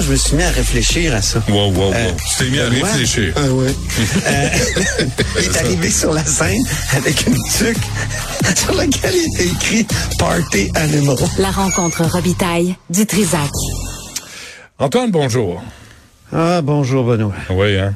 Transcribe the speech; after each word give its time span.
Hier, 0.00 0.06
je 0.06 0.12
me 0.12 0.16
suis 0.16 0.36
mis 0.36 0.42
à 0.42 0.50
réfléchir 0.50 1.14
à 1.14 1.20
ça. 1.20 1.42
Wow, 1.46 1.72
wow, 1.72 1.72
wow. 1.72 1.92
Euh, 1.92 2.10
tu 2.16 2.44
t'es 2.44 2.50
mis 2.50 2.58
à 2.58 2.70
Benoît? 2.70 2.88
réfléchir. 2.88 3.34
Ah 3.36 3.52
ouais. 3.52 3.74
Euh, 4.26 4.48
il 5.38 5.44
est 5.44 5.56
arrivé 5.58 5.90
sur 5.90 6.14
la 6.14 6.24
scène 6.24 6.62
avec 6.96 7.26
une 7.26 7.36
tuque 7.58 8.56
sur 8.56 8.74
laquelle 8.74 9.14
il 9.14 9.34
était 9.34 9.46
écrit 9.48 9.86
Party 10.18 10.70
Animal. 10.74 11.16
La 11.38 11.50
rencontre 11.50 12.02
Robitaille 12.04 12.76
du 12.88 13.04
Trisac. 13.04 13.50
Antoine, 14.78 15.10
bonjour. 15.10 15.62
Ah, 16.32 16.62
bonjour 16.62 17.04
Benoît. 17.04 17.34
Oui, 17.50 17.76
hein? 17.76 17.94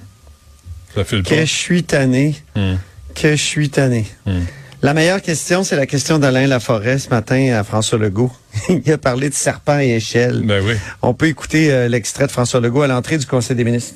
Ça 0.94 1.04
fait 1.04 1.16
le 1.16 1.22
Que 1.22 1.40
je 1.40 1.52
suis 1.52 1.84
tanné. 1.84 2.34
Hmm. 2.54 2.74
Que 3.14 3.30
je 3.30 3.42
suis 3.42 3.70
tanné. 3.70 4.06
La 4.84 4.92
meilleure 4.92 5.22
question, 5.22 5.64
c'est 5.64 5.76
la 5.76 5.86
question 5.86 6.18
d'Alain 6.18 6.46
Laforêt 6.46 6.98
ce 6.98 7.08
matin 7.08 7.54
à 7.58 7.64
François 7.64 7.96
Legault. 7.96 8.30
il 8.68 8.92
a 8.92 8.98
parlé 8.98 9.30
de 9.30 9.34
serpent 9.34 9.78
et 9.78 9.94
échelle. 9.94 10.42
Ben 10.44 10.62
oui. 10.62 10.74
On 11.00 11.14
peut 11.14 11.28
écouter 11.28 11.72
euh, 11.72 11.88
l'extrait 11.88 12.26
de 12.26 12.30
François 12.30 12.60
Legault 12.60 12.82
à 12.82 12.86
l'entrée 12.86 13.16
du 13.16 13.24
Conseil 13.24 13.56
des 13.56 13.64
ministres. 13.64 13.94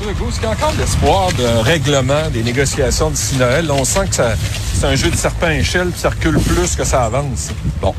Legault, 0.00 0.30
Est-ce 0.30 0.36
qu'il 0.36 0.44
y 0.44 0.46
a 0.46 0.52
encore 0.52 0.72
de 0.72 0.78
l'espoir 0.78 1.30
d'un 1.34 1.60
règlement 1.60 2.30
des 2.32 2.42
négociations 2.42 3.10
d'ici 3.10 3.36
Noël? 3.36 3.66
Là, 3.66 3.74
on 3.74 3.84
sent 3.84 4.06
que 4.08 4.14
c'est 4.14 4.86
un 4.86 4.94
jeu 4.94 5.10
de 5.10 5.16
serpent-échelle, 5.16 5.88
puis 5.88 6.00
ça 6.00 6.08
recule 6.08 6.38
plus 6.38 6.76
que 6.76 6.84
ça 6.84 7.04
avance. 7.04 7.50
Bon. 7.82 7.94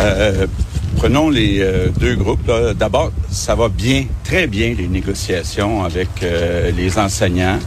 Euh, 0.00 0.48
prenons 0.96 1.30
les 1.30 1.60
euh, 1.60 1.86
deux 2.00 2.16
groupes. 2.16 2.50
D'abord, 2.76 3.12
ça 3.30 3.54
va 3.54 3.68
bien, 3.68 4.06
très 4.24 4.48
bien, 4.48 4.74
les 4.76 4.88
négociations 4.88 5.84
avec 5.84 6.08
euh, 6.24 6.72
les 6.72 6.98
enseignants. 6.98 7.60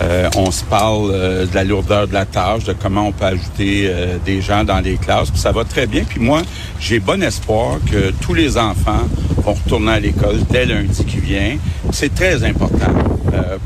Euh, 0.00 0.28
on 0.36 0.50
se 0.50 0.62
parle 0.64 1.10
euh, 1.12 1.46
de 1.46 1.54
la 1.54 1.64
lourdeur 1.64 2.06
de 2.06 2.12
la 2.12 2.24
tâche, 2.24 2.64
de 2.64 2.72
comment 2.72 3.08
on 3.08 3.12
peut 3.12 3.24
ajouter 3.24 3.86
euh, 3.86 4.18
des 4.24 4.40
gens 4.40 4.62
dans 4.62 4.80
les 4.80 4.96
classes. 4.96 5.30
Puis 5.30 5.40
ça 5.40 5.50
va 5.50 5.64
très 5.64 5.86
bien. 5.86 6.04
Puis 6.04 6.20
moi, 6.20 6.42
j'ai 6.78 7.00
bon 7.00 7.22
espoir 7.22 7.78
que 7.90 8.12
tous 8.20 8.34
les 8.34 8.56
enfants 8.56 9.08
vont 9.38 9.54
retourner 9.54 9.92
à 9.92 10.00
l'école 10.00 10.38
dès 10.50 10.66
lundi 10.66 11.04
qui 11.04 11.18
vient. 11.18 11.56
C'est 11.92 12.14
très 12.14 12.44
important 12.44 12.92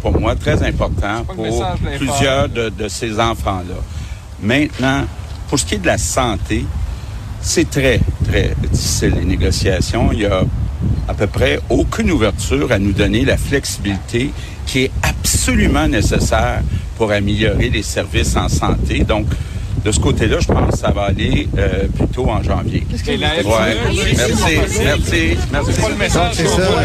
pour 0.03 0.19
moi, 0.21 0.35
très 0.37 0.63
important 0.63 1.25
pour 1.25 1.65
plusieurs 1.97 2.49
de, 2.49 2.69
de 2.69 2.89
ces 2.89 3.19
enfants-là. 3.19 3.77
Maintenant, 4.43 5.05
pour 5.49 5.59
ce 5.59 5.65
qui 5.65 5.77
est 5.77 5.79
de 5.79 5.87
la 5.87 5.99
santé, 5.99 6.67
c'est 7.41 7.69
très, 7.71 8.01
très 8.29 8.55
difficile, 8.71 9.15
les 9.19 9.25
négociations. 9.25 10.11
Il 10.13 10.21
y 10.21 10.27
a 10.27 10.43
à 11.09 11.15
peu 11.15 11.27
près 11.27 11.61
aucune 11.69 12.11
ouverture 12.11 12.73
à 12.73 12.79
nous 12.79 12.93
donner 12.93 13.25
la 13.25 13.37
flexibilité 13.37 14.31
qui 14.67 14.85
est 14.85 14.91
absolument 15.03 15.89
nécessaire 15.89 16.63
pour 16.97 17.11
améliorer 17.13 17.71
les 17.71 17.83
services 17.83 18.37
en 18.37 18.49
santé. 18.49 19.05
Donc, 19.05 19.27
de 19.85 19.91
ce 19.91 20.01
côté-là, 20.01 20.37
je 20.41 20.47
pense 20.47 20.73
que 20.73 20.79
ça 20.79 20.91
va 20.91 21.03
aller 21.03 21.49
euh, 21.59 21.87
plutôt 21.97 22.29
en 22.29 22.43
janvier. 22.43 22.87
La 23.19 23.29
Ouais. 23.43 23.77
Merci, 24.17 24.59
merci, 24.85 25.37
merci. 25.53 25.81
pas 25.81 25.89
le 25.89 25.97
message 25.97 26.31
c'est 26.35 26.45
qu'on 26.45 26.57
ça, 26.57 26.67
voit. 26.69 26.81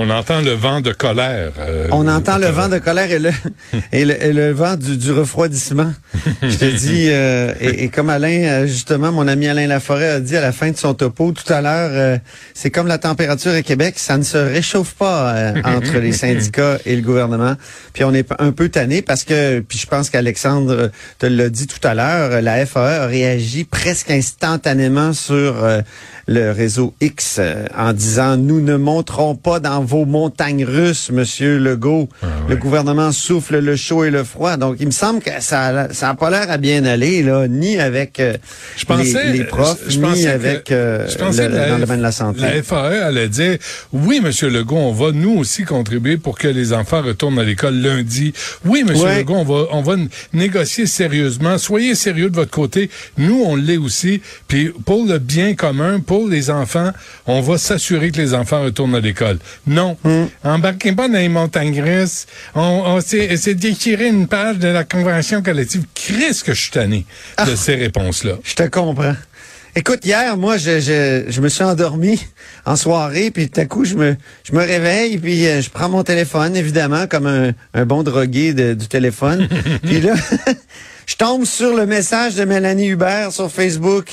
On 0.00 0.10
entend 0.10 0.40
le 0.42 0.52
vent 0.52 0.80
de 0.80 0.92
colère. 0.92 1.50
euh, 1.58 1.88
On 1.90 2.06
entend 2.06 2.38
le 2.38 2.46
vent 2.46 2.68
de 2.68 2.78
colère 2.78 3.10
et 3.10 3.18
le, 3.18 3.30
et 3.92 4.04
le, 4.04 4.22
et 4.22 4.32
le 4.32 4.52
vent 4.52 4.76
du, 4.76 4.96
du 4.96 5.10
refroidissement. 5.10 5.92
Je 6.42 6.56
te 6.56 6.64
dis, 6.66 7.08
euh, 7.10 7.52
et, 7.60 7.84
et 7.84 7.88
comme 7.88 8.08
Alain, 8.08 8.64
justement, 8.66 9.10
mon 9.10 9.26
ami 9.26 9.48
Alain 9.48 9.66
Laforêt 9.66 10.08
a 10.08 10.20
dit 10.20 10.36
à 10.36 10.40
la 10.40 10.52
fin 10.52 10.70
de 10.70 10.76
son 10.76 10.94
topo 10.94 11.32
tout 11.32 11.52
à 11.52 11.60
l'heure, 11.60 11.90
euh, 11.92 12.18
c'est 12.54 12.70
comme 12.70 12.86
la 12.86 12.98
température 12.98 13.50
à 13.52 13.62
Québec, 13.62 13.94
ça 13.98 14.16
ne 14.16 14.22
se 14.22 14.38
réchauffe 14.38 14.94
pas 14.94 15.34
euh, 15.34 15.52
entre 15.64 15.98
les 15.98 16.12
syndicats 16.24 16.78
et 16.86 16.94
le 16.94 17.02
gouvernement. 17.02 17.54
Puis 17.92 18.04
on 18.04 18.14
est 18.14 18.28
un 18.38 18.52
peu 18.52 18.68
tanné 18.68 19.02
parce 19.02 19.24
que, 19.24 19.58
puis 19.60 19.78
je 19.78 19.86
pense 19.86 20.10
qu'Alexandre 20.10 20.90
te 21.18 21.26
l'a 21.26 21.48
dit 21.48 21.66
tout 21.66 21.80
à 21.86 21.94
l'heure, 21.94 22.27
la 22.30 22.64
FAE 22.66 23.02
a 23.02 23.06
réagi 23.06 23.64
presque 23.64 24.10
instantanément 24.10 25.12
sur 25.12 25.64
euh, 25.64 25.80
le 26.28 26.52
réseau 26.52 26.94
X 27.00 27.36
euh, 27.40 27.64
en 27.76 27.92
disant 27.94 28.36
nous 28.36 28.60
ne 28.60 28.76
monterons 28.76 29.34
pas 29.34 29.60
dans 29.60 29.82
vos 29.82 30.04
montagnes 30.04 30.64
russes, 30.64 31.10
Monsieur 31.10 31.58
Legault. 31.58 32.08
Le 32.48 32.56
gouvernement 32.56 33.12
souffle 33.12 33.58
le 33.58 33.76
chaud 33.76 34.04
et 34.04 34.10
le 34.10 34.24
froid. 34.24 34.56
Donc 34.58 34.76
il 34.78 34.86
me 34.86 34.90
semble 34.92 35.20
que 35.22 35.30
ça 35.40 35.88
ça 35.92 36.10
a 36.10 36.14
pas 36.14 36.28
l'air 36.30 36.50
à 36.50 36.58
bien 36.58 36.84
aller 36.84 37.22
là, 37.22 37.48
ni 37.48 37.78
avec 37.80 38.20
euh, 38.20 38.36
Je 38.76 38.84
pensais, 38.84 39.32
les, 39.32 39.38
les 39.38 39.44
profs, 39.44 39.80
je- 39.86 39.92
je 39.92 40.00
ni 40.00 40.22
que- 40.24 40.28
avec 40.28 40.70
euh, 40.70 41.08
je 41.08 41.16
pensais 41.16 41.48
le- 41.48 41.54
que 41.54 41.56
la 41.56 41.68
dans 41.70 41.74
le 41.76 41.80
domaine 41.80 41.98
de 41.98 42.02
la 42.02 42.12
santé. 42.12 42.40
La 42.42 42.62
FAE 42.62 43.02
allait 43.04 43.28
dire, 43.28 43.56
oui, 43.94 44.20
Monsieur 44.22 44.50
Legault, 44.50 44.76
on 44.76 44.92
va 44.92 45.12
nous 45.12 45.36
aussi 45.38 45.64
contribuer 45.64 46.18
pour 46.18 46.36
que 46.38 46.48
les 46.48 46.72
enfants 46.74 47.00
retournent 47.02 47.38
à 47.38 47.44
l'école 47.44 47.74
lundi. 47.76 48.32
Oui, 48.66 48.84
Monsieur 48.86 49.04
Ouais. 49.06 49.18
Legault, 49.20 49.36
on 49.36 49.44
va, 49.44 49.64
on 49.72 49.80
va 49.82 49.94
négocier 50.34 50.86
sérieusement. 50.86 51.56
Soyez 51.56 51.94
sérieux 51.94 52.28
de 52.28 52.36
votre 52.36 52.50
côté. 52.50 52.90
Nous, 53.16 53.42
on 53.46 53.56
l'est 53.56 53.76
aussi. 53.78 54.20
Puis 54.46 54.70
pour 54.84 55.06
le 55.06 55.18
bien 55.18 55.54
commun, 55.54 56.00
pour 56.00 56.17
les 56.26 56.50
enfants, 56.50 56.90
on 57.26 57.40
va 57.40 57.58
s'assurer 57.58 58.10
que 58.10 58.16
les 58.16 58.34
enfants 58.34 58.62
retournent 58.64 58.94
à 58.94 59.00
l'école. 59.00 59.38
Non. 59.66 59.96
Hmm. 60.04 60.24
Embarquez 60.42 60.92
pas 60.92 61.08
dans 61.08 61.18
les 61.18 61.28
montagnes 61.28 61.80
russes. 61.80 62.26
On, 62.54 62.98
c'est 63.04 63.54
déchirer 63.54 64.08
une 64.08 64.26
page 64.26 64.58
de 64.58 64.68
la 64.68 64.84
convention 64.84 65.42
collective. 65.42 65.84
Christ 65.94 66.42
que 66.44 66.54
je 66.54 66.60
suis 66.62 66.70
tanné 66.70 67.06
Ah. 67.36 67.44
de 67.44 67.54
ces 67.54 67.74
réponses-là. 67.74 68.32
Je 68.42 68.54
te 68.54 68.62
comprends. 68.64 69.14
Écoute, 69.76 70.04
hier, 70.04 70.36
moi, 70.36 70.56
je, 70.56 70.80
je, 70.80 71.24
je 71.28 71.40
me 71.40 71.48
suis 71.48 71.62
endormi 71.62 72.18
en 72.64 72.74
soirée, 72.74 73.30
puis 73.30 73.48
tout 73.48 73.60
à 73.60 73.66
coup, 73.66 73.84
je 73.84 73.94
me, 73.94 74.16
je 74.42 74.52
me 74.52 74.58
réveille, 74.60 75.18
puis 75.18 75.46
euh, 75.46 75.60
je 75.62 75.70
prends 75.70 75.88
mon 75.88 76.02
téléphone, 76.02 76.56
évidemment, 76.56 77.06
comme 77.06 77.26
un, 77.26 77.52
un 77.74 77.84
bon 77.86 78.02
drogué 78.02 78.54
de- 78.54 78.74
du 78.74 78.88
téléphone. 78.88 79.46
puis 79.84 80.00
là, 80.00 80.14
je 81.06 81.14
tombe 81.16 81.44
sur 81.44 81.76
le 81.76 81.86
message 81.86 82.34
de 82.34 82.44
Mélanie 82.44 82.88
Hubert 82.88 83.30
sur 83.30 83.52
Facebook. 83.52 84.06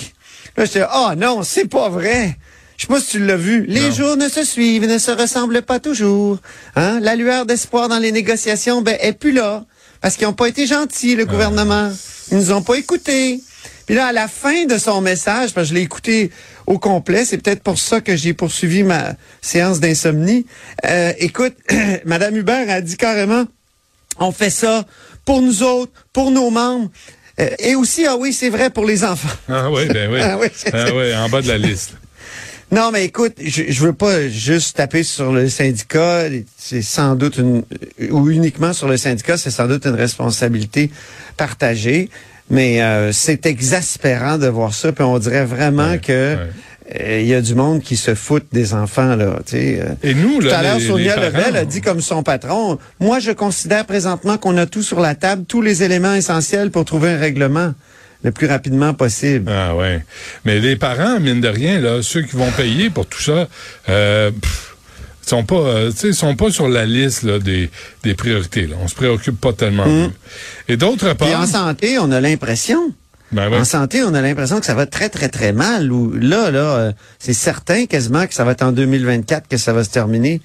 Là, 0.58 0.66
j'étais, 0.66 0.84
oh 0.94 1.10
non, 1.18 1.44
c'est 1.44 1.68
pas 1.68 1.90
vrai. 1.90 2.38
Je 2.78 2.84
sais 2.84 2.88
pas 2.88 3.00
si 3.00 3.08
tu 3.12 3.26
l'as 3.26 3.38
vu. 3.38 3.66
Les 3.68 3.90
Non. 3.90 3.92
jours 3.92 4.18
ne 4.18 4.28
se 4.28 4.44
suivent, 4.44 4.86
ne 4.88 4.98
se 4.98 5.12
ressemblent 5.12 5.62
pas 5.62 5.80
toujours. 5.80 6.38
Hein? 6.76 7.00
La 7.02 7.16
lueur 7.16 7.46
d'espoir 7.46 7.88
dans 7.88 8.00
les 8.00 8.12
négociations, 8.12 8.82
ben, 8.82 8.98
est 9.00 9.14
plus 9.14 9.32
là. 9.32 9.66
Parce 10.02 10.18
qu'ils 10.18 10.28
ont 10.28 10.34
pas 10.34 10.48
été 10.48 10.68
gentils, 10.68 11.16
le 11.16 11.26
gouvernement. 11.26 11.92
Ils 12.32 12.38
nous 12.38 12.52
ont 12.52 12.62
pas 12.62 12.76
écoutés. 12.76 13.42
Puis 13.86 13.96
là, 13.96 14.08
à 14.08 14.12
la 14.12 14.28
fin 14.28 14.66
de 14.66 14.78
son 14.78 15.00
message, 15.02 15.54
parce 15.54 15.68
que 15.68 15.70
je 15.70 15.74
l'ai 15.76 15.82
écouté 15.84 16.32
au 16.68 16.80
complet, 16.80 17.24
c'est 17.24 17.38
peut-être 17.38 17.62
pour 17.64 17.78
ça 17.78 18.02
que 18.02 18.16
j'ai 18.16 18.34
poursuivi 18.34 18.84
ma 18.84 19.14
séance 19.42 19.80
d'insomnie. 19.80 20.46
Euh, 20.86 21.14
écoute, 21.20 21.54
Madame 22.06 22.36
Hubert 22.36 22.70
a 22.70 22.82
dit 22.82 22.98
carrément, 22.98 23.46
on 24.20 24.32
fait 24.32 24.50
ça 24.50 24.86
pour 25.24 25.42
nous 25.42 25.64
autres, 25.64 25.92
pour 26.14 26.32
nos 26.32 26.50
membres, 26.50 26.90
euh, 27.40 27.50
et 27.60 27.76
aussi, 27.76 28.06
ah 28.06 28.16
oui, 28.18 28.32
c'est 28.34 28.50
vrai 28.50 28.70
pour 28.70 28.86
les 28.86 29.04
enfants. 29.04 29.36
Ah 29.50 29.70
oui, 29.72 29.86
ben 29.88 30.12
oui. 30.12 30.20
Ah 30.24 30.38
oui, 30.40 30.48
Ah 30.72 30.86
oui, 30.96 31.16
en 31.16 31.30
bas 31.30 31.42
de 31.42 31.48
la 31.48 31.58
liste. 31.58 31.94
Non, 32.72 32.90
mais 32.92 33.06
écoute, 33.06 33.34
je, 33.44 33.64
je 33.70 33.82
veux 33.82 33.94
pas 33.94 34.28
juste 34.28 34.78
taper 34.78 35.04
sur 35.04 35.32
le 35.32 35.50
syndicat. 35.50 36.24
C'est 36.58 36.82
sans 36.82 37.16
doute 37.16 37.38
une, 37.38 37.64
ou 38.10 38.30
uniquement 38.30 38.74
sur 38.74 38.88
le 38.88 38.98
syndicat, 38.98 39.38
c'est 39.38 39.52
sans 39.52 39.68
doute 39.68 39.86
une 39.86 39.94
responsabilité 39.96 40.90
partagée. 41.38 42.10
Mais 42.50 42.82
euh, 42.82 43.12
c'est 43.12 43.46
exaspérant 43.46 44.38
de 44.38 44.48
voir 44.48 44.74
ça. 44.74 44.92
Puis 44.92 45.04
on 45.04 45.18
dirait 45.20 45.46
vraiment 45.46 45.92
Ouais, 45.92 46.00
que 46.00 46.36
ouais. 46.36 46.50
Il 46.94 47.26
y 47.26 47.34
a 47.34 47.42
du 47.42 47.56
monde 47.56 47.82
qui 47.82 47.98
se 47.98 48.14
fout 48.14 48.44
des 48.52 48.74
enfants 48.74 49.16
là. 49.16 49.40
Tu 49.46 49.52
sais. 49.54 49.80
euh. 49.82 49.94
Et 50.04 50.14
nous, 50.14 50.40
Tout 50.40 50.48
là, 50.48 50.60
à 50.60 50.64
l'heure, 50.64 50.80
Sonia 50.80 51.16
Lebel 51.16 51.56
a 51.58 51.66
dit 51.66 51.82
comme 51.82 52.02
son 52.02 52.22
patron, 52.22 52.78
moi 53.00 53.20
je 53.20 53.32
considère 53.32 53.86
présentement 53.86 54.38
qu'on 54.38 54.56
a 54.58 54.66
tout 54.66 54.84
sur 54.84 55.00
la 55.00 55.16
table, 55.16 55.46
tous 55.48 55.62
les 55.62 55.84
éléments 55.84 56.14
essentiels 56.14 56.70
pour 56.72 56.86
trouver 56.86 57.10
un 57.12 57.18
règlement 57.18 57.74
le 58.24 58.32
plus 58.32 58.48
rapidement 58.48 58.94
possible. 58.94 59.52
Ah 59.52 59.76
ouais. 59.76 60.04
Mais 60.46 60.60
les 60.60 60.76
parents, 60.76 61.20
mine 61.20 61.42
de 61.42 61.48
rien, 61.48 61.80
là, 61.80 62.02
ceux 62.02 62.22
qui 62.22 62.36
vont 62.36 62.50
payer 62.52 62.90
pour 62.90 63.06
tout 63.06 63.22
ça, 63.22 63.48
euh, 63.90 64.32
pff, 64.32 64.76
sont 65.26 65.44
pas, 65.44 65.56
euh, 65.56 65.92
sont 65.92 66.36
pas 66.36 66.50
sur 66.52 66.68
la 66.68 66.86
liste 66.86 67.24
là, 67.24 67.40
des, 67.40 67.70
des 68.04 68.14
priorités. 68.16 68.68
Là. 68.68 68.76
On 68.82 68.88
se 68.88 68.96
préoccupe 68.96 69.40
pas 69.40 69.54
tellement 69.54 69.86
d'eux. 69.86 70.12
Et 70.68 70.78
d'autre 70.78 71.14
part, 71.14 71.40
en 71.40 71.46
santé, 71.46 71.98
on 72.00 72.12
a 72.12 72.22
l'impression 72.22 72.80
ben 73.32 73.50
ouais. 73.50 73.58
En 73.58 73.66
santé, 73.66 74.04
on 74.04 74.14
a 74.14 74.22
l'impression 74.22 74.60
que 74.60 74.66
ça 74.66 74.74
va 74.76 74.86
très, 74.86 75.10
très, 75.10 75.30
très 75.30 75.52
mal. 75.54 75.92
Ou 75.92 76.12
là, 76.14 76.52
là, 76.52 76.60
euh, 76.60 76.92
c'est 77.20 77.34
certain 77.34 77.86
quasiment 77.86 78.28
que 78.28 78.34
ça 78.34 78.44
va 78.44 78.52
être 78.52 78.64
en 78.64 78.72
2024 78.72 79.48
que 79.48 79.58
ça 79.58 79.74
va 79.74 79.84
se 79.84 79.90
terminer. 79.90 80.42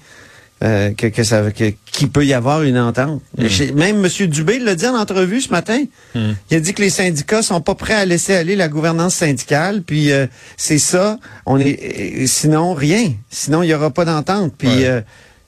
euh, 0.63 0.93
que, 0.93 1.07
que 1.07 1.23
ça 1.23 1.49
que, 1.51 1.73
qu'il 1.91 2.09
peut 2.11 2.23
y 2.23 2.33
avoir 2.35 2.61
une 2.61 2.77
entente. 2.77 3.21
Hmm. 3.35 3.47
Même 3.75 4.05
M. 4.05 4.27
Dubé 4.27 4.59
l'a 4.59 4.75
dit 4.75 4.85
en 4.85 4.95
entrevue 4.95 5.41
ce 5.41 5.49
matin. 5.49 5.83
Hmm. 6.13 6.33
Il 6.51 6.57
a 6.57 6.59
dit 6.59 6.75
que 6.75 6.81
les 6.83 6.91
syndicats 6.91 7.41
sont 7.41 7.61
pas 7.61 7.73
prêts 7.73 7.95
à 7.95 8.05
laisser 8.05 8.35
aller 8.35 8.55
la 8.55 8.67
gouvernance 8.67 9.15
syndicale. 9.15 9.81
Puis 9.81 10.11
euh, 10.11 10.27
c'est 10.57 10.77
ça. 10.77 11.17
On 11.47 11.57
est 11.57 11.79
euh, 12.21 12.27
sinon 12.27 12.75
rien. 12.75 13.11
Sinon 13.31 13.63
il 13.63 13.69
y 13.69 13.73
aura 13.73 13.89
pas 13.89 14.05
d'entente. 14.05 14.53
Puis 14.55 14.67
Ouais. 14.67 14.85
euh, 14.85 15.01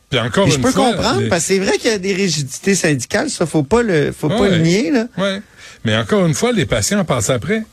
Puis 0.10 0.20
encore 0.20 0.46
puis 0.46 0.54
je 0.54 0.60
peux 0.60 0.72
fois, 0.72 0.90
comprendre 0.92 1.22
les- 1.22 1.30
parce 1.30 1.44
que 1.44 1.48
c'est 1.54 1.60
vrai 1.60 1.78
qu'il 1.78 1.92
y 1.92 1.94
a 1.94 2.00
des 2.00 2.14
rigidités 2.16 2.74
syndicales. 2.74 3.30
Ça 3.30 3.46
faut 3.46 3.62
pas 3.62 3.84
le 3.84 4.12
faut 4.12 4.30
pas 4.30 4.48
le 4.50 4.58
nier 4.60 4.90
là. 4.90 5.06
Ouais. 5.20 5.42
Mais 5.86 5.96
encore 5.98 6.26
une 6.26 6.34
fois, 6.34 6.52
les 6.52 6.66
patients 6.66 7.04
passent 7.06 7.30
après. 7.30 7.64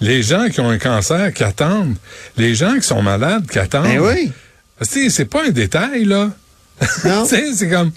Les 0.00 0.22
gens 0.22 0.48
qui 0.48 0.60
ont 0.60 0.68
un 0.68 0.78
cancer, 0.78 1.32
qui 1.32 1.42
attendent. 1.42 1.96
Les 2.36 2.54
gens 2.54 2.74
qui 2.74 2.82
sont 2.86 3.00
malades, 3.02 3.46
qui 3.50 3.58
attendent. 3.58 3.84
Ben 3.84 3.98
oui. 4.00 4.30
C'est 4.82 5.24
pas 5.24 5.46
un 5.46 5.50
détail, 5.50 6.04
là. 6.04 6.30
C'est 7.24 7.70
comme 7.70 7.90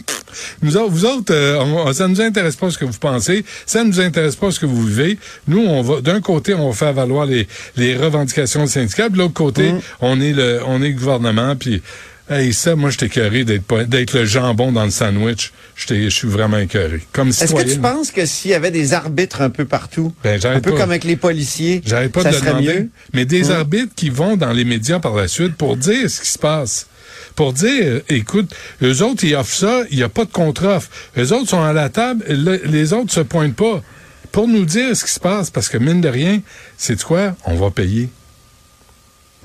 nous 0.62 0.78
autres, 0.78 0.92
vous 0.92 1.06
autres, 1.06 1.34
euh, 1.34 1.58
on- 1.60 1.92
ça 1.92 2.08
nous 2.08 2.22
intéresse 2.22 2.56
pas 2.56 2.70
ce 2.70 2.78
que 2.78 2.86
vous 2.86 2.98
pensez, 2.98 3.44
ça 3.66 3.84
nous 3.84 4.00
intéresse 4.00 4.36
pas 4.38 4.52
ce 4.52 4.60
que 4.62 4.66
vous 4.66 4.84
vivez. 4.84 5.18
Nous, 5.48 5.60
on 5.60 5.82
va 5.82 6.00
d'un 6.02 6.22
côté, 6.22 6.54
on 6.54 6.70
va 6.70 6.74
faire 6.76 6.94
valoir 6.94 7.26
les, 7.26 7.48
les 7.76 7.98
revendications 7.98 8.66
syndicales, 8.68 9.12
de 9.12 9.18
l'autre 9.18 9.34
côté, 9.34 9.74
Mm. 9.74 9.80
on 10.02 10.22
est 10.22 10.32
le 10.34 10.62
on 10.66 10.82
est 10.82 10.90
le 10.90 10.94
gouvernement, 10.94 11.56
puis 11.58 11.82
hey, 12.30 12.54
ça, 12.54 12.76
moi, 12.76 12.90
j'étais 12.90 13.08
écœuré 13.08 13.44
d'être 13.44 14.14
le 14.14 14.26
jambon 14.26 14.72
dans 14.72 14.84
le 14.86 14.92
sandwich. 14.92 15.52
Je 15.76 16.10
suis 16.10 16.28
vraiment 16.28 16.58
écœuré. 16.58 17.02
Comme 17.14 17.30
Est-ce 17.30 17.54
que 17.54 17.62
tu 17.64 17.80
penses 17.80 18.12
que 18.12 18.26
s'il 18.26 18.52
y 18.52 18.54
avait 18.54 18.72
des 18.72 18.94
arbitres 18.94 19.42
un 19.42 19.50
peu 19.50 19.66
partout, 19.66 20.14
Ben, 20.24 20.40
un 20.46 20.60
peu 20.60 20.72
pas. 20.72 20.78
comme 20.78 20.90
avec 20.92 21.04
les 21.06 21.16
policiers, 21.16 21.82
J'arrête 21.86 22.12
pas 22.12 22.24
ça 22.24 22.30
de 22.30 22.36
le 22.36 22.40
serait 22.40 22.50
demander. 22.52 22.80
mieux? 22.82 22.90
Mais 23.14 23.26
des 23.26 23.46
Hum. 23.50 23.58
arbitres 23.58 23.94
qui 23.96 24.10
vont 24.10 24.36
dans 24.38 24.52
les 24.52 24.66
médias 24.66 25.00
par 25.00 25.16
la 25.16 25.28
suite 25.28 25.56
pour 25.56 25.78
dire 25.78 26.10
ce 26.10 26.22
qui 26.22 26.30
se 26.30 26.40
passe. 26.40 26.88
Pour 27.36 27.54
dire, 27.54 28.02
écoute, 28.10 28.54
eux 28.84 29.02
autres, 29.04 29.24
ils 29.24 29.36
offrent 29.36 29.54
ça, 29.56 29.84
il 29.92 29.98
n'y 29.98 30.04
a 30.04 30.10
pas 30.10 30.26
de 30.26 30.32
contre-offre. 30.32 30.90
Eux 31.18 31.32
autres 31.34 31.50
sont 31.50 31.64
à 31.64 31.72
la 31.74 31.90
table, 31.90 32.26
le- 32.28 32.62
les 32.66 32.92
autres 32.94 33.14
se 33.14 33.22
pointent 33.22 33.56
pas. 33.56 33.82
Pour 34.32 34.48
nous 34.48 34.66
dire 34.66 34.96
ce 34.96 35.06
qui 35.06 35.12
se 35.12 35.20
passe, 35.20 35.50
parce 35.50 35.70
que 35.70 35.78
mine 35.78 36.02
de 36.02 36.10
rien, 36.10 36.42
c'est 36.78 37.02
quoi? 37.02 37.36
On 37.46 37.56
va 37.56 37.72
payer 37.72 38.10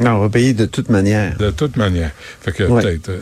Non, 0.01 0.17
on 0.17 0.21
va 0.23 0.29
payer 0.29 0.55
de 0.55 0.67
toute 0.67 0.89
manière. 0.89 1.37
de 1.39 1.51
toute 1.51 1.77
manière. 1.77 2.11
Fait 2.43 2.51
que 2.51 2.65
Ouais. 2.65 2.83
peut-être, 2.83 3.11
euh. 3.11 3.21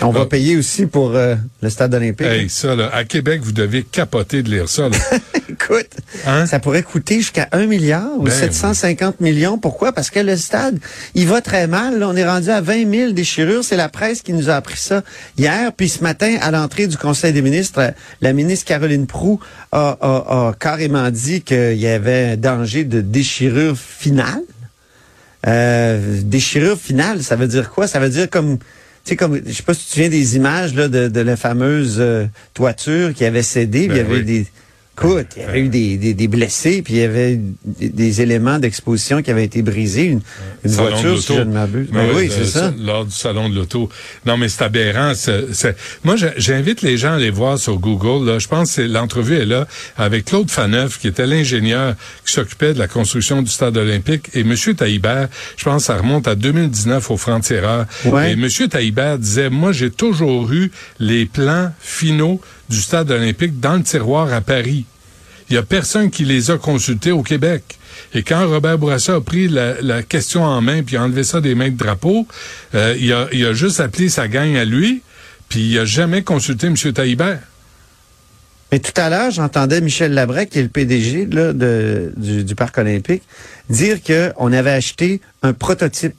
On 0.00 0.10
va 0.10 0.20
Ah, 0.22 0.26
payer 0.26 0.56
aussi 0.56 0.86
pour 0.86 1.14
euh, 1.14 1.34
le 1.60 1.68
stade 1.68 1.92
olympique. 1.94 2.26
Hey, 2.26 2.48
ça, 2.48 2.74
là, 2.74 2.88
à 2.94 3.04
Québec, 3.04 3.42
vous 3.42 3.52
devez 3.52 3.82
capoter 3.82 4.42
de 4.42 4.50
lire 4.50 4.66
ça, 4.68 4.88
là. 4.88 4.96
Écoute, 5.50 5.90
Hein? 6.26 6.46
ça 6.46 6.60
pourrait 6.60 6.82
coûter 6.82 7.16
jusqu'à 7.16 7.48
1 7.52 7.66
milliard 7.66 8.08
ou 8.16 8.22
Ben 8.24 8.30
750 8.32 9.20
millions. 9.20 9.58
Pourquoi? 9.58 9.92
Parce 9.92 10.08
que 10.08 10.20
le 10.20 10.36
stade, 10.38 10.78
il 11.14 11.26
va 11.28 11.42
très 11.42 11.66
mal. 11.66 11.98
Là, 11.98 12.08
on 12.08 12.16
est 12.16 12.26
rendu 12.26 12.48
à 12.48 12.62
20 12.62 12.90
000 12.90 13.12
déchirures. 13.12 13.62
C'est 13.62 13.76
la 13.76 13.90
presse 13.90 14.22
qui 14.22 14.32
nous 14.32 14.48
a 14.48 14.54
appris 14.54 14.78
ça 14.78 15.02
hier. 15.36 15.72
Puis 15.76 15.90
ce 15.90 16.02
matin, 16.02 16.36
à 16.40 16.50
l'entrée 16.50 16.86
du 16.86 16.96
Conseil 16.96 17.34
des 17.34 17.42
ministres, 17.42 17.92
la 18.22 18.32
ministre 18.32 18.64
Caroline 18.64 19.06
Proux 19.06 19.40
a, 19.72 19.96
a- 20.00 20.48
a 20.48 20.52
carrément 20.58 21.10
dit 21.10 21.42
qu'il 21.42 21.74
y 21.78 21.86
avait 21.86 22.30
un 22.32 22.36
danger 22.38 22.84
de 22.84 23.02
déchirure 23.02 23.76
finale. 23.76 24.40
Euh, 25.46 26.20
déchirure 26.22 26.78
finale, 26.78 27.22
ça 27.22 27.36
veut 27.36 27.46
dire 27.46 27.70
quoi? 27.70 27.86
Ça 27.86 27.98
veut 28.00 28.08
dire 28.08 28.30
comme... 28.30 28.58
Tu 28.58 29.10
sais, 29.10 29.16
comme, 29.16 29.38
je 29.44 29.52
sais 29.52 29.62
pas 29.62 29.74
si 29.74 29.80
tu 29.80 29.86
te 29.86 29.92
souviens 29.92 30.08
des 30.08 30.36
images 30.36 30.74
là, 30.74 30.88
de, 30.88 31.08
de 31.08 31.20
la 31.20 31.36
fameuse 31.36 31.96
euh, 31.98 32.24
toiture 32.54 33.12
qui 33.12 33.26
avait 33.26 33.42
cédé, 33.42 33.86
puis 33.88 33.98
il 33.98 34.00
y 34.00 34.02
Ben 34.02 34.06
avait 34.06 34.20
oui. 34.20 34.24
des... 34.24 34.46
Écoute, 34.96 35.26
il 35.36 35.42
y 35.42 35.44
avait 35.44 35.60
eu 35.60 35.68
des, 35.68 35.96
des, 35.96 36.14
des 36.14 36.28
blessés, 36.28 36.80
puis 36.82 36.94
il 36.94 37.00
y 37.00 37.02
avait 37.02 37.40
des, 37.64 37.88
des 37.88 38.22
éléments 38.22 38.60
d'exposition 38.60 39.22
qui 39.22 39.30
avaient 39.32 39.44
été 39.44 39.60
brisés. 39.60 40.06
Une, 40.06 40.20
une 40.64 40.70
voiture, 40.70 41.20
si 41.20 41.32
l'auto. 41.32 41.34
je 41.36 41.40
ne 41.48 41.52
m'abuse. 41.52 41.88
Ben 41.92 42.06
oui, 42.14 42.30
c'est 42.30 42.44
ça. 42.44 42.72
Lors 42.78 43.04
du 43.04 43.10
salon 43.12 43.48
de 43.48 43.56
l'auto. 43.56 43.88
Non, 44.24 44.36
mais 44.36 44.48
c'est 44.48 44.62
aberrant. 44.62 45.12
c'est- 45.16 45.52
c'est- 45.52 45.76
Moi, 46.04 46.14
j'invite 46.36 46.82
les 46.82 46.96
gens 46.96 47.10
à 47.12 47.16
aller 47.16 47.30
voir 47.30 47.58
sur 47.58 47.78
Google. 47.78 48.24
Là. 48.30 48.38
Je 48.38 48.46
pense 48.46 48.68
que 48.68 48.74
c'est- 48.74 48.88
l'entrevue 48.88 49.34
est 49.36 49.46
là 49.46 49.66
avec 49.96 50.26
Claude 50.26 50.48
Faneuf, 50.50 51.00
qui 51.00 51.08
était 51.08 51.26
l'ingénieur 51.26 51.96
qui 52.24 52.32
s'occupait 52.32 52.72
de 52.72 52.78
la 52.78 52.86
construction 52.86 53.42
du 53.42 53.50
stade 53.50 53.76
olympique, 53.76 54.30
et 54.34 54.40
M. 54.40 54.54
Taïbert, 54.76 55.28
je 55.56 55.64
pense 55.64 55.82
que 55.82 55.86
ça 55.86 55.96
remonte 55.96 56.28
à 56.28 56.36
2019 56.36 57.10
au 57.10 57.16
Franc-Tireur. 57.16 57.86
Ouais. 58.04 58.30
Et 58.30 58.32
M. 58.34 58.48
Taïbert 58.70 59.18
disait, 59.18 59.50
moi, 59.50 59.72
j'ai 59.72 59.90
toujours 59.90 60.52
eu 60.52 60.70
les 61.00 61.26
plans 61.26 61.72
finaux 61.80 62.40
du 62.68 62.80
stade 62.80 63.10
olympique 63.10 63.60
dans 63.60 63.76
le 63.76 63.82
tiroir 63.82 64.32
à 64.32 64.40
Paris. 64.40 64.84
Il 65.50 65.54
y 65.54 65.58
a 65.58 65.62
personne 65.62 66.10
qui 66.10 66.24
les 66.24 66.50
a 66.50 66.58
consultés 66.58 67.12
au 67.12 67.22
Québec. 67.22 67.78
Et 68.14 68.22
quand 68.22 68.46
Robert 68.48 68.78
Bourassa 68.78 69.16
a 69.16 69.20
pris 69.20 69.48
la, 69.48 70.02
question 70.02 70.42
en 70.42 70.60
main 70.60 70.82
puis 70.82 70.96
a 70.96 71.02
enlevé 71.02 71.24
ça 71.24 71.40
des 71.40 71.54
mains 71.54 71.70
de 71.70 71.76
drapeau, 71.76 72.26
euh, 72.74 72.96
il, 72.98 73.12
a, 73.12 73.52
juste 73.52 73.80
appelé 73.80 74.08
sa 74.08 74.28
gang 74.28 74.56
à 74.56 74.64
lui, 74.64 75.02
puis 75.48 75.60
il 75.60 75.78
a 75.78 75.84
jamais 75.84 76.22
consulté 76.22 76.66
M. 76.68 76.76
Taïbert. 76.76 77.40
Mais 78.72 78.80
tout 78.80 78.98
à 79.00 79.08
l'heure, 79.08 79.30
j'entendais 79.30 79.80
Michel 79.80 80.14
Labrec, 80.14 80.50
qui 80.50 80.58
est 80.58 80.62
le 80.62 80.68
PDG 80.68 81.26
de, 81.26 82.12
du, 82.16 82.42
du 82.42 82.54
Parc 82.54 82.78
olympique, 82.78 83.22
dire 83.68 83.98
qu'on 84.02 84.52
avait 84.52 84.72
acheté 84.72 85.20
un 85.42 85.52
prototype. 85.52 86.14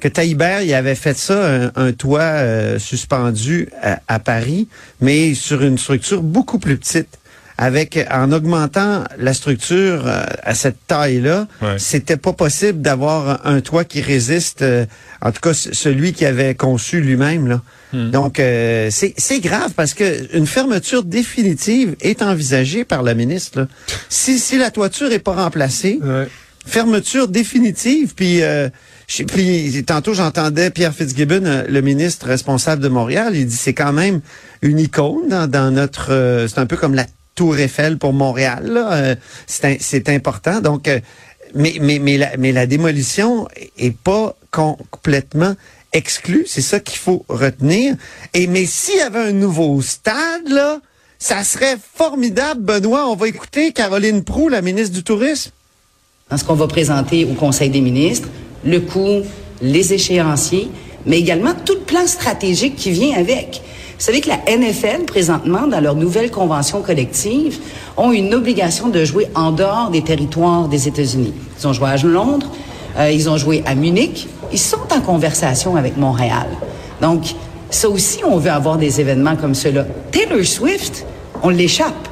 Que 0.00 0.08
Taïbert, 0.08 0.62
il 0.62 0.74
avait 0.74 0.94
fait 0.94 1.16
ça, 1.16 1.46
un, 1.46 1.72
un 1.76 1.92
toit 1.92 2.20
euh, 2.20 2.78
suspendu 2.78 3.68
à, 3.82 4.00
à 4.08 4.18
Paris, 4.18 4.68
mais 5.00 5.34
sur 5.34 5.62
une 5.62 5.78
structure 5.78 6.22
beaucoup 6.22 6.58
plus 6.58 6.76
petite. 6.76 7.08
Avec 7.58 7.98
en 8.10 8.32
augmentant 8.32 9.04
la 9.18 9.32
structure 9.32 10.06
euh, 10.06 10.24
à 10.42 10.54
cette 10.54 10.76
taille-là, 10.86 11.48
Ouais. 11.62 11.76
c'était 11.78 12.18
pas 12.18 12.34
possible 12.34 12.82
d'avoir 12.82 13.46
un 13.46 13.62
toit 13.62 13.84
qui 13.84 14.02
résiste. 14.02 14.60
euh, 14.60 14.84
en 15.22 15.32
tout 15.32 15.40
cas, 15.40 15.54
celui 15.54 16.12
qui 16.12 16.26
avait 16.26 16.54
conçu 16.54 17.00
lui-même 17.00 17.46
là. 17.48 17.62
Donc 17.94 18.40
euh, 18.40 18.90
c'est 18.90 19.40
grave 19.40 19.72
parce 19.74 19.94
que 19.94 20.36
une 20.36 20.46
fermeture 20.46 21.02
définitive 21.02 21.96
est 22.02 22.20
envisagée 22.20 22.84
par 22.84 23.02
la 23.02 23.14
ministre. 23.14 23.60
là. 23.60 23.68
Si 24.10 24.38
si 24.38 24.58
la 24.58 24.70
toiture 24.70 25.10
est 25.10 25.18
pas 25.18 25.32
remplacée, 25.32 25.98
fermeture 26.66 27.28
définitive. 27.28 28.14
Puis, 28.14 28.42
euh, 28.42 28.68
puis 29.06 29.84
tantôt 29.84 30.14
j'entendais 30.14 30.70
Pierre 30.70 30.92
Fitzgibbon, 30.94 31.44
euh, 31.44 31.64
le 31.68 31.80
ministre 31.80 32.26
responsable 32.26 32.82
de 32.82 32.88
Montréal, 32.88 33.36
il 33.36 33.46
dit 33.46 33.56
c'est 33.56 33.74
quand 33.74 33.92
même 33.92 34.20
une 34.62 34.78
icône 34.78 35.28
dans, 35.28 35.48
dans 35.48 35.70
notre. 35.70 36.12
euh, 36.12 36.48
c'est 36.48 36.58
un 36.58 36.66
peu 36.66 36.76
comme 36.76 36.94
la 36.94 37.06
Tour 37.34 37.58
Eiffel 37.58 37.98
pour 37.98 38.12
Montréal. 38.12 38.72
Euh, 38.76 39.14
c'est 39.46 40.08
important. 40.08 40.60
Donc, 40.60 40.88
euh, 40.88 41.00
mais 41.54 41.76
mais 41.80 41.98
mais 41.98 42.16
la, 42.18 42.36
mais 42.38 42.50
la 42.52 42.66
démolition 42.66 43.46
est 43.78 43.96
pas 43.96 44.34
complètement 44.50 45.54
exclue. 45.92 46.44
C'est 46.48 46.62
ça 46.62 46.80
qu'il 46.80 46.98
faut 46.98 47.24
retenir. 47.28 47.94
Et 48.34 48.46
mais 48.46 48.66
s'il 48.66 48.96
y 48.96 49.02
avait 49.02 49.28
un 49.28 49.32
nouveau 49.32 49.80
stade 49.82 50.48
là. 50.48 50.80
Ça 51.18 51.44
serait 51.44 51.78
formidable, 51.94 52.60
Benoît. 52.60 53.08
On 53.08 53.16
va 53.16 53.26
écouter 53.26 53.72
Caroline 53.72 54.22
Proux, 54.22 54.50
la 54.50 54.60
ministre 54.60 54.94
du 54.94 55.02
Tourisme. 55.02 55.50
dans 56.30 56.36
ce 56.36 56.44
qu'on 56.44 56.54
va 56.54 56.66
présenter 56.68 57.24
au 57.24 57.32
Conseil 57.32 57.70
des 57.70 57.80
ministres, 57.80 58.28
le 58.64 58.80
coût, 58.80 59.22
les 59.62 59.92
échéanciers, 59.92 60.70
mais 61.06 61.18
également 61.18 61.52
tout 61.64 61.74
le 61.74 61.80
plan 61.80 62.06
stratégique 62.06 62.76
qui 62.76 62.90
vient 62.90 63.16
avec. 63.16 63.62
Vous 63.98 64.04
savez 64.04 64.20
que 64.20 64.28
la 64.28 64.56
NFL, 64.56 65.06
présentement, 65.06 65.66
dans 65.66 65.80
leur 65.80 65.94
nouvelle 65.94 66.30
convention 66.30 66.82
collective, 66.82 67.58
ont 67.96 68.12
une 68.12 68.34
obligation 68.34 68.88
de 68.88 69.04
jouer 69.04 69.26
en 69.34 69.52
dehors 69.52 69.90
des 69.90 70.02
territoires 70.02 70.68
des 70.68 70.86
États-Unis. 70.86 71.32
Ils 71.58 71.66
ont 71.66 71.72
joué 71.72 71.88
à 71.88 71.96
Londres, 71.96 72.50
euh, 72.98 73.10
ils 73.10 73.30
ont 73.30 73.38
joué 73.38 73.62
à 73.64 73.74
Munich, 73.74 74.28
ils 74.52 74.58
sont 74.58 74.92
en 74.94 75.00
conversation 75.00 75.76
avec 75.76 75.96
Montréal. 75.96 76.46
Donc, 77.00 77.22
ça 77.70 77.88
aussi, 77.88 78.18
on 78.24 78.36
veut 78.36 78.50
avoir 78.50 78.76
des 78.76 79.00
événements 79.00 79.36
comme 79.36 79.54
ceux-là. 79.54 79.86
Taylor 80.10 80.44
Swift, 80.44 81.06
on 81.42 81.48
l'échappe 81.48 82.08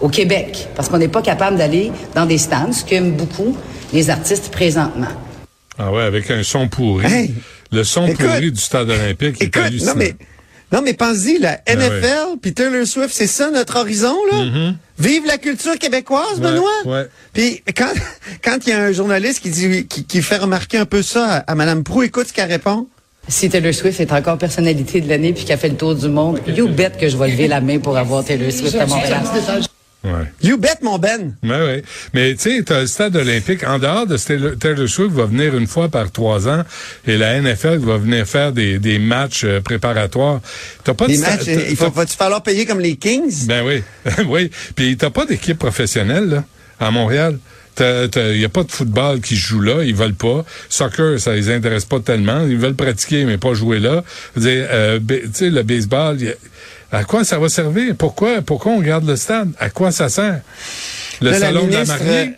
au 0.00 0.08
Québec, 0.08 0.68
parce 0.74 0.88
qu'on 0.88 0.98
n'est 0.98 1.08
pas 1.08 1.22
capable 1.22 1.58
d'aller 1.58 1.92
dans 2.14 2.26
des 2.26 2.38
stands, 2.38 2.72
ce 2.72 2.84
qu'aiment 2.84 3.12
beaucoup 3.12 3.54
les 3.92 4.10
artistes 4.10 4.50
présentement. 4.50 5.08
Ah 5.82 5.90
ouais, 5.92 6.02
avec 6.02 6.30
un 6.30 6.42
son 6.42 6.68
pourri. 6.68 7.06
Hey! 7.06 7.34
Le 7.72 7.84
son 7.84 8.06
Écoute! 8.06 8.26
pourri 8.26 8.52
du 8.52 8.60
stade 8.60 8.90
olympique 8.90 9.40
est 9.40 9.46
Écoute, 9.46 9.62
hallucinant. 9.62 9.92
non 9.92 9.98
mais, 9.98 10.14
non 10.72 10.82
mais 10.84 10.92
pense-y, 10.92 11.38
la 11.38 11.58
Ben 11.66 11.78
NFL 11.78 12.36
puis 12.42 12.52
Taylor 12.52 12.86
Swift, 12.86 13.10
c'est 13.12 13.26
ça 13.26 13.50
notre 13.50 13.78
horizon 13.78 14.14
là? 14.30 14.72
Vive 14.98 15.22
la 15.26 15.38
culture 15.38 15.78
québécoise, 15.78 16.38
Mm-hmm. 16.40 16.44
Ouais, 16.58 16.82
Benoît. 16.84 17.04
Puis 17.32 17.62
quand 17.76 17.88
quand 18.44 18.58
il 18.66 18.70
y 18.70 18.72
a 18.72 18.82
un 18.82 18.92
journaliste 18.92 19.40
qui 19.40 19.50
dit 19.50 19.86
qui, 19.86 20.04
qui 20.04 20.20
fait 20.20 20.36
remarquer 20.36 20.76
un 20.78 20.84
peu 20.84 21.02
ça 21.02 21.24
à, 21.26 21.36
à 21.52 21.54
Madame 21.54 21.82
Proux, 21.84 22.02
écoute 22.02 22.28
ce 22.28 22.32
qu'elle 22.32 22.50
répond. 22.50 22.86
Si 23.28 23.48
Taylor 23.48 23.72
Swift 23.72 24.00
est 24.00 24.12
encore 24.12 24.36
personnalité 24.38 25.00
de 25.00 25.08
l'année 25.08 25.32
puis 25.32 25.44
qu'elle 25.44 25.58
fait 25.58 25.68
le 25.68 25.76
tour 25.76 25.94
du 25.94 26.08
monde, 26.08 26.40
you 26.48 26.68
bet 26.68 26.90
que 27.00 27.08
je 27.08 27.16
vais 27.16 27.28
lever 27.28 27.48
la 27.48 27.60
main 27.60 27.78
pour 27.78 27.96
avoir 27.96 28.24
Taylor 28.24 28.50
Swift 28.52 28.74
à 28.74 28.86
Montréal. 28.86 29.22
Ouais. 30.02 30.24
You 30.42 30.56
bet 30.56 30.78
mon 30.82 30.98
Ben. 30.98 31.34
Ouais, 31.42 31.50
ouais. 31.50 31.82
Mais 32.14 32.34
tu 32.34 32.56
sais, 32.56 32.62
t'as 32.64 32.80
le 32.80 32.86
stade 32.86 33.16
olympique. 33.16 33.66
En 33.66 33.78
dehors 33.78 34.06
de 34.06 34.16
Taylor 34.54 34.88
Swift 34.88 35.10
va 35.12 35.26
venir 35.26 35.54
une 35.56 35.66
fois 35.66 35.88
par 35.90 36.10
trois 36.10 36.48
ans 36.48 36.62
et 37.06 37.18
la 37.18 37.38
NFL 37.40 37.78
va 37.80 37.98
venir 37.98 38.26
faire 38.26 38.52
des, 38.52 38.78
des 38.78 38.98
matchs 38.98 39.44
euh, 39.44 39.60
préparatoires. 39.60 40.40
T'as 40.84 40.94
pas 40.94 41.06
de 41.06 41.12
Les 41.12 41.18
sta- 41.18 41.30
matchs, 41.36 41.66
il 41.70 41.76
faut, 41.76 41.90
va-tu 41.90 42.16
falloir 42.16 42.42
payer 42.42 42.64
comme 42.64 42.80
les 42.80 42.96
Kings? 42.96 43.46
Ben 43.46 43.62
oui, 43.66 43.82
oui. 44.26 44.50
Puis 44.74 44.96
t'as 44.96 45.10
pas 45.10 45.26
d'équipe 45.26 45.58
professionnelle 45.58 46.28
là, 46.30 46.44
à 46.80 46.90
Montréal. 46.90 47.38
Il 47.78 48.38
n'y 48.38 48.44
a 48.44 48.48
pas 48.50 48.64
de 48.64 48.70
football 48.72 49.20
qui 49.20 49.36
joue 49.36 49.60
là, 49.60 49.82
ils 49.84 49.94
veulent 49.94 50.14
pas. 50.14 50.44
Soccer, 50.68 51.18
ça 51.18 51.34
les 51.34 51.50
intéresse 51.50 51.84
pas 51.86 52.00
tellement. 52.00 52.46
Ils 52.46 52.58
veulent 52.58 52.74
pratiquer, 52.74 53.24
mais 53.24 53.38
pas 53.38 53.54
jouer 53.54 53.78
là. 53.78 54.02
Euh, 54.38 54.98
tu 55.08 55.20
sais, 55.32 55.48
le 55.50 55.62
baseball, 55.62 56.18
à 56.92 57.04
quoi 57.04 57.24
ça 57.24 57.38
va 57.38 57.48
servir? 57.48 57.94
Pourquoi, 57.96 58.42
pourquoi 58.42 58.72
on 58.72 58.80
garde 58.80 59.06
le 59.06 59.16
stade? 59.16 59.50
À 59.58 59.70
quoi 59.70 59.92
ça 59.92 60.08
sert? 60.08 60.40
Le 61.20 61.32
salon 61.34 61.66
de 61.66 61.72
la 61.72 61.84
mariée? 61.84 62.32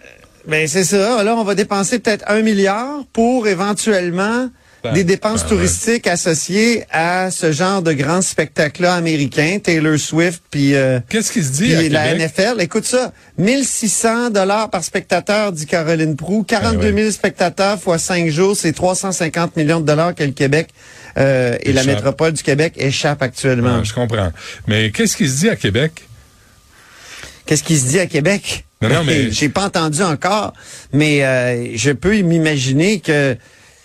Ben 0.47 0.67
c'est 0.67 0.85
ça. 0.85 1.23
Là, 1.23 1.37
on 1.37 1.45
va 1.45 1.55
dépenser 1.55 1.99
peut-être 2.01 2.25
un 2.29 2.43
milliard 2.43 3.05
pour 3.13 3.47
éventuellement 3.47 4.49
ben, 4.83 4.93
des 4.93 5.05
dépenses 5.05 5.45
ben, 5.45 5.51
touristiques 5.51 6.09
associées 6.09 6.85
à 6.91 7.31
ce 7.31 7.53
genre 7.53 7.83
de 7.83 7.93
grands 7.93 8.23
spectacles-là 8.23 8.95
américains, 8.95 9.59
Taylor 9.63 9.97
Swift, 9.97 10.43
puis 10.51 10.75
euh, 10.75 10.99
qu'est-ce 11.09 11.31
qui 11.31 11.45
se 11.45 11.53
dit 11.53 11.75
à 11.75 11.89
la 11.89 12.15
NFL. 12.17 12.57
Écoute 12.61 12.85
ça, 12.85 13.13
1600 13.39 14.31
dollars 14.31 14.69
par 14.71 14.83
spectateur, 14.83 15.53
dit 15.53 15.67
Caroline 15.67 16.17
Prou, 16.17 16.43
42 16.43 16.93
000 16.93 17.11
spectateurs 17.13 17.81
fois 17.81 17.99
5 17.99 18.29
jours, 18.29 18.57
c'est 18.57 18.73
350 18.73 19.57
millions 19.57 19.81
de 19.81 19.87
dollars 19.87 20.17
que 20.17 20.25
le 20.25 20.33
Québec 20.33 20.71
euh, 21.19 21.57
et 21.63 21.73
la 21.73 21.85
métropole 21.85 22.33
du 22.33 22.43
Québec 22.43 22.75
échappent 22.77 23.23
actuellement. 23.23 23.83
je 23.85 23.93
comprends. 23.93 24.33
Mais 24.67 24.91
qu'est-ce 24.91 25.17
qui 25.17 25.29
se 25.29 25.41
dit 25.41 25.49
à 25.49 25.57
Québec? 25.57 26.05
Qu'est-ce 27.47 27.63
qui 27.63 27.77
se 27.77 27.87
dit 27.87 27.99
à 27.99 28.07
Québec? 28.07 28.65
Non, 28.81 28.89
non 28.89 29.05
mais 29.07 29.31
j'ai 29.31 29.49
pas 29.49 29.65
entendu 29.65 30.03
encore, 30.03 30.53
mais 30.93 31.25
euh, 31.25 31.77
je 31.77 31.91
peux 31.91 32.17
m'imaginer 32.21 33.01
que 33.01 33.37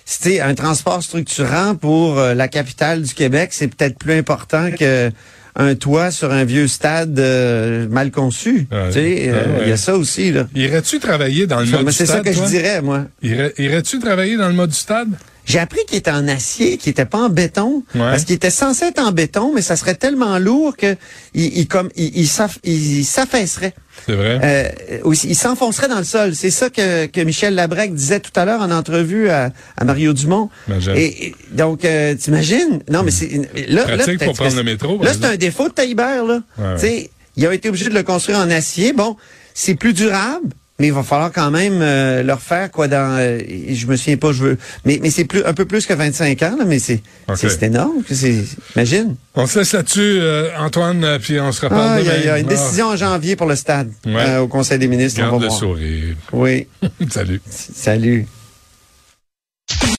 c'était 0.05 0.39
un 0.39 0.55
transport 0.55 1.03
structurant 1.03 1.75
pour 1.75 2.17
euh, 2.17 2.33
la 2.33 2.47
capitale 2.47 3.01
du 3.01 3.13
Québec, 3.13 3.49
c'est 3.51 3.67
peut-être 3.67 3.97
plus 3.97 4.13
important 4.13 4.71
que 4.71 5.11
un 5.59 5.73
toit 5.73 6.11
sur 6.11 6.31
un 6.31 6.43
vieux 6.43 6.67
stade 6.67 7.17
euh, 7.17 7.87
mal 7.89 8.11
conçu. 8.11 8.67
tu 8.69 8.93
sais, 8.93 9.31
il 9.63 9.67
y 9.67 9.71
a 9.71 9.77
ça 9.77 9.95
aussi 9.95 10.31
là. 10.31 10.47
Irais-tu 10.53 10.99
travailler 10.99 11.47
dans 11.47 11.59
le 11.59 11.65
mode 11.65 11.85
du 11.87 11.91
stade 11.91 12.07
C'est 12.07 12.13
ça 12.13 12.19
que 12.21 12.31
je 12.31 12.43
dirais 12.43 12.81
moi. 12.83 13.05
Irais-tu 13.23 13.97
travailler 13.97 14.37
dans 14.37 14.49
le 14.49 14.53
mode 14.53 14.69
du 14.69 14.75
stade? 14.75 15.09
J'ai 15.47 15.59
appris 15.59 15.79
qu'il 15.87 15.97
était 15.97 16.11
en 16.11 16.27
acier, 16.27 16.77
qu'il 16.77 16.91
était 16.91 17.05
pas 17.05 17.19
en 17.19 17.29
béton, 17.29 17.83
parce 17.93 18.25
qu'il 18.25 18.35
était 18.35 18.51
censé 18.51 18.85
être 18.85 18.99
en 18.99 19.11
béton, 19.11 19.53
mais 19.55 19.63
ça 19.63 19.75
serait 19.75 19.95
tellement 19.95 20.37
lourd 20.37 20.75
que 20.77 20.95
il, 21.33 21.57
il 21.57 21.67
comme 21.67 21.89
il, 21.95 22.15
il 22.17 23.05
s'affaisserait. 23.05 23.73
C'est 24.05 24.13
vrai. 24.13 24.39
Euh, 24.43 25.09
il 25.23 25.35
s'enfoncerait 25.35 25.87
dans 25.87 25.97
le 25.97 26.03
sol. 26.03 26.35
C'est 26.35 26.51
ça 26.51 26.69
que, 26.69 27.07
que 27.07 27.21
Michel 27.21 27.55
Labrec 27.55 27.95
disait 27.95 28.19
tout 28.19 28.31
à 28.35 28.45
l'heure 28.45 28.61
en 28.61 28.71
entrevue 28.71 29.29
à, 29.29 29.51
à 29.75 29.85
Mario 29.85 30.13
Dumont. 30.13 30.49
Et, 30.95 31.33
donc, 31.51 31.83
euh, 31.83 32.13
t'imagines? 32.13 32.81
Non, 32.91 33.03
mais 33.03 33.11
c'est 33.11 33.49
là, 33.69 33.83
Pratique 33.85 34.19
là, 34.19 34.27
pour 34.27 34.35
prendre 34.35 34.55
le 34.55 34.63
métro. 34.63 35.01
Là, 35.01 35.13
c'est 35.13 35.25
un 35.25 35.37
défaut 35.37 35.69
de 35.69 35.73
Taillibert, 35.73 36.25
là. 36.25 36.41
Tu 36.75 36.81
sais, 36.81 37.09
il 37.37 37.47
a 37.47 37.53
été 37.53 37.69
obligé 37.69 37.89
de 37.89 37.95
le 37.95 38.03
construire 38.03 38.37
en 38.39 38.49
acier. 38.51 38.93
Bon, 38.93 39.15
c'est 39.53 39.75
plus 39.75 39.93
durable. 39.93 40.49
Mais 40.79 40.87
il 40.87 40.93
va 40.93 41.01
falloir 41.01 41.31
quand 41.31 41.49
même 41.49 41.79
euh, 41.81 42.21
leur 42.21 42.39
faire 42.39 42.69
quoi 42.69 42.87
dans 42.87 43.17
euh, 43.17 43.39
je 43.69 43.87
me 43.87 43.95
souviens 43.95 44.17
pas 44.17 44.31
je 44.31 44.43
veux 44.43 44.57
mais 44.85 44.99
mais 45.01 45.09
c'est 45.09 45.25
plus 45.25 45.43
un 45.43 45.53
peu 45.53 45.65
plus 45.65 45.87
que 45.87 45.93
25 45.93 46.41
ans 46.43 46.55
là, 46.59 46.65
mais 46.65 46.77
c'est 46.77 47.01
c'est 47.35 47.63
énorme 47.63 48.03
c'est 48.09 48.43
imagine. 48.75 49.15
On 49.33 49.47
se 49.47 49.59
laisse 49.59 49.73
là-dessus 49.73 50.19
euh, 50.19 50.49
Antoine 50.59 51.17
puis 51.19 51.39
on 51.39 51.51
se 51.51 51.61
reparle 51.61 52.03
ah, 52.07 52.15
Il 52.19 52.25
y, 52.25 52.29
a 52.29 52.37
une 52.37 52.47
décision 52.47 52.87
en 52.87 52.95
janvier 52.95 53.35
pour 53.35 53.47
le 53.47 53.55
stade 53.55 53.91
au 54.39 54.47
Conseil 54.47 54.77
des 54.77 54.87
ministres 54.87 55.19
Garde 55.19 55.41
le 55.41 55.49
sourire. 55.49 56.15
Oui. 56.31 56.67
Salut. 57.09 57.41
Salut. 57.49 58.27